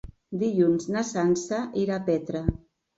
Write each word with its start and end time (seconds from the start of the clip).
Dilluns 0.43 0.89
na 0.97 1.05
Sança 1.11 1.63
irà 1.85 2.03
a 2.03 2.07
Petra. 2.13 2.47